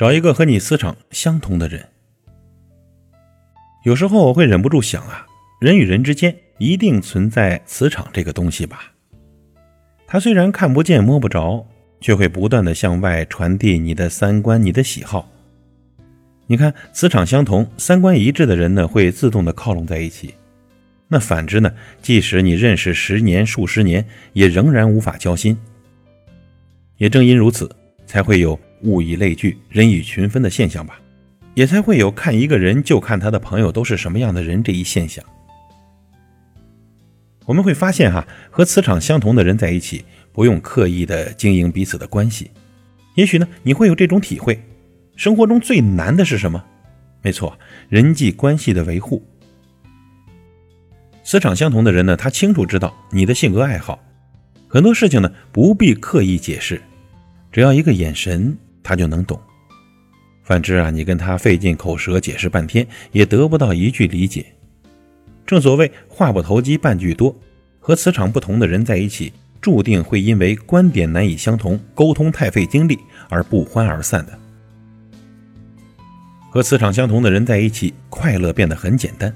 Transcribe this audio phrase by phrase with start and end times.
[0.00, 1.86] 找一个和你磁场相同的人。
[3.84, 5.26] 有时候我会忍不住想啊，
[5.60, 8.94] 人与人之间一定存在磁场这个东西吧？
[10.06, 11.66] 它虽然看不见摸不着，
[12.00, 15.30] 却会不断的向外传递你的三观、你的喜好。
[16.46, 20.34] 你看，磁场相同、三观一致的人呢，会自动的靠拢在一起。
[21.08, 21.70] 那反之呢？
[22.00, 25.54] 即使你认识十年、数十年，也仍然无法交心。
[26.96, 27.70] 也正因如此，
[28.06, 31.00] 才会有物以类聚、人以群分的现象吧？
[31.54, 35.24] 也才会有看一个人就看他的朋友都是什么样的人这一现象。
[37.44, 42.50] 我们会发现，哈，和磁场相同的人在一起，不用刻意的经营彼此的关系。
[43.16, 44.62] 也许呢，你会有这种体会：
[45.16, 46.64] 生活中最难的是什么？
[47.22, 47.58] 没错，
[47.88, 49.22] 人际关系的维护。
[51.24, 54.00] 磁场相同的人呢，他清楚知道你的性格爱好，
[54.68, 56.80] 很多事情呢不必刻意解释，
[57.50, 59.40] 只要一个眼神，他就能懂。
[60.42, 64.44] 反之啊，你跟他费尽口舌解释半天，也得不到一句理解。
[65.46, 67.34] 正所谓话不投机半句多，
[67.78, 74.38] 和磁场不同的人在一起，注定会因为观点难以相同、沟通太费精力而不欢而散的。
[76.50, 79.32] 和磁场相同的人在一起，快乐变得很简单。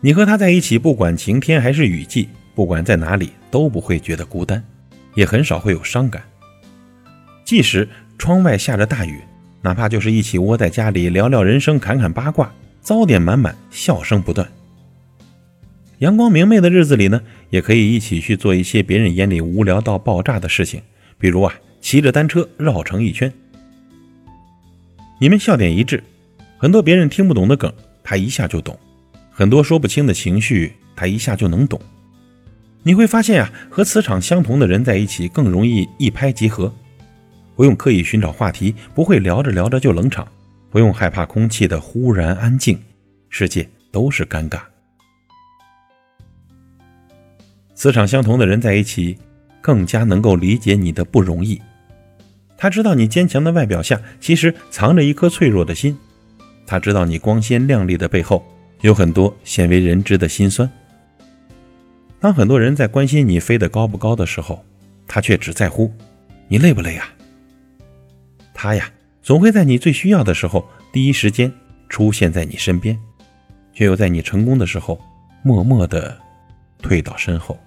[0.00, 4.64] 你和他在一起，不管晴天还是雨季，不管在哪里，都不会觉得孤单，
[5.14, 6.22] 也很少会有伤感。
[7.44, 7.86] 即使
[8.20, 9.18] 窗外下着大雨，
[9.62, 14.46] 哪怕就是一起窝在家里聊聊人生、侃侃八卦，糟点满满，笑声不断。
[16.00, 20.82] 阳光明媚的日子里呢，也可以一起去做一些别人眼里无聊到爆炸的事情，
[21.18, 23.32] 比如啊，骑着单车绕城一圈。
[25.18, 26.04] 你们笑点一致，
[26.58, 27.72] 很多别人听不懂的梗，
[28.04, 28.78] 他一下就懂。
[29.30, 31.80] 很多说不清的情绪，他一下就能懂。
[32.82, 36.70] 你会发现啊，和磁场相同的人在一起更容易一拍即合，
[37.60, 40.26] 不用刻意寻找话题，不会聊着聊着就冷场，
[40.70, 42.80] 不用害怕空气的忽然安静，
[43.28, 44.60] 世界都是尴尬。
[47.74, 49.18] 磁场相同的人在一起，
[49.60, 51.60] 更加能够理解你的不容易。
[52.56, 55.94] 他知道你坚强的外表下，其实藏着一颗脆弱的心；
[56.66, 58.42] 他知道你光鲜亮丽的背后。
[58.80, 60.66] 有很多鲜为人知的心酸。
[62.18, 64.64] 当很多人在关心你飞得高不高的时候，
[65.06, 65.92] 他却只在乎
[66.48, 67.06] 你累不累呀。
[68.62, 71.50] 他呀，总会在你最需要的时候第一时间
[71.88, 72.94] 出现在你身边，
[73.72, 75.00] 却又在你成功的时候
[75.42, 76.14] 默默的
[76.82, 77.58] 退到身后。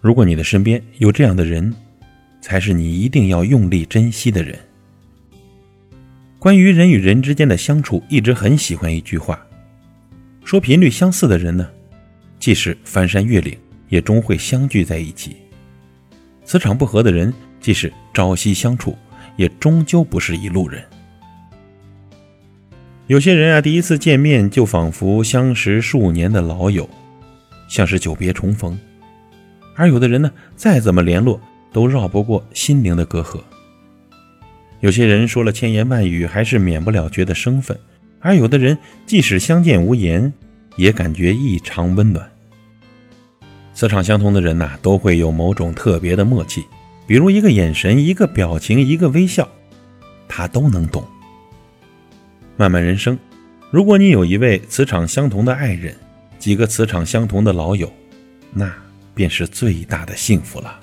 [0.00, 1.70] 如果你的身边有这样的人，
[2.40, 4.58] 才是你一定要用力珍惜的人。
[6.38, 9.38] 关于人与人之间的相处，一直很喜欢一句话。
[10.42, 11.68] 说频率相似的人呢，
[12.38, 13.54] 即使翻山越岭，
[13.90, 15.32] 也终会相聚在一起；
[16.46, 17.30] 磁场不合的人，
[17.60, 18.96] 即使朝夕相处，
[19.36, 20.82] 也终究不是一路人。
[23.08, 26.88] 有些人啊，第一次见面就仿佛相识数年的老友，
[27.68, 28.74] 像是久别重逢；
[29.74, 31.40] 而有的人呢，再怎么联络，
[31.72, 33.40] 都绕不过心灵的隔阂。
[34.80, 37.78] 有些人说了千言万语，还是免不了觉得生分。
[38.20, 40.32] 而有的人，即使相见无言，
[40.76, 42.26] 也感觉异常温暖。
[43.74, 46.64] 磁场相同的人呐，都会有某种特别的默契，
[47.12, 49.46] 比如一个眼神、一个表情、一个微笑，
[50.26, 51.06] 他都能懂。
[52.56, 53.18] 漫漫人生，
[53.70, 55.94] 如果你有一位磁场相同的爱人，
[56.38, 57.92] 几个磁场相同的老友，
[58.50, 58.72] 那
[59.14, 60.80] 便是最大的幸福了。